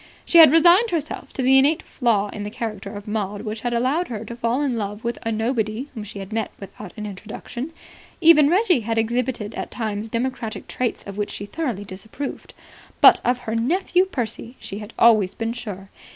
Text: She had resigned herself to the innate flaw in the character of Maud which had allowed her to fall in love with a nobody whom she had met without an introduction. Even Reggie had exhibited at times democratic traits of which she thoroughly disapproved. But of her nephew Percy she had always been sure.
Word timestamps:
She 0.25 0.39
had 0.39 0.51
resigned 0.51 0.89
herself 0.89 1.31
to 1.33 1.43
the 1.43 1.59
innate 1.59 1.83
flaw 1.83 2.29
in 2.29 2.41
the 2.41 2.49
character 2.49 2.91
of 2.95 3.07
Maud 3.07 3.43
which 3.43 3.61
had 3.61 3.71
allowed 3.71 4.07
her 4.07 4.25
to 4.25 4.35
fall 4.35 4.63
in 4.63 4.75
love 4.75 5.03
with 5.03 5.19
a 5.21 5.31
nobody 5.31 5.89
whom 5.93 6.03
she 6.03 6.17
had 6.17 6.33
met 6.33 6.49
without 6.59 6.91
an 6.97 7.05
introduction. 7.05 7.71
Even 8.19 8.49
Reggie 8.49 8.79
had 8.79 8.97
exhibited 8.97 9.53
at 9.53 9.69
times 9.69 10.09
democratic 10.09 10.67
traits 10.67 11.03
of 11.03 11.17
which 11.17 11.29
she 11.29 11.45
thoroughly 11.45 11.83
disapproved. 11.85 12.55
But 12.99 13.19
of 13.23 13.37
her 13.41 13.53
nephew 13.53 14.05
Percy 14.07 14.55
she 14.59 14.79
had 14.79 14.91
always 14.97 15.35
been 15.35 15.53
sure. 15.53 15.91